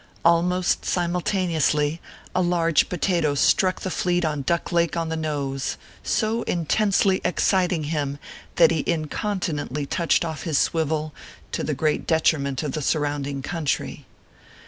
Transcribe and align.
Almost 0.25 0.83
simultaneously, 0.83 2.01
a 2.33 2.41
large 2.41 2.89
potato 2.89 3.35
struck 3.35 3.81
the 3.81 3.91
fleet 3.91 4.25
on 4.25 4.41
Duck 4.41 4.71
Lake 4.71 4.97
on 4.97 5.09
the. 5.09 5.15
nose, 5.15 5.77
so 6.01 6.41
intensely 6.49 7.21
exciting 7.23 7.83
him 7.83 8.17
that 8.55 8.71
he 8.71 8.83
incontinently 8.87 9.85
touched 9.85 10.25
off 10.25 10.41
his 10.41 10.57
swivel, 10.57 11.13
to 11.51 11.63
the 11.63 11.75
great 11.75 12.07
detriment 12.07 12.63
of 12.63 12.71
the 12.71 12.81
surrounding 12.81 13.43
country. 13.43 14.07